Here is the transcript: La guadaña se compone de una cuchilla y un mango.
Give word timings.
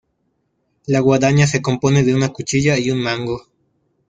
La 0.87 0.99
guadaña 0.99 1.45
se 1.45 1.61
compone 1.61 2.01
de 2.01 2.15
una 2.15 2.29
cuchilla 2.29 2.75
y 2.79 2.89
un 2.89 3.03
mango. 3.03 3.43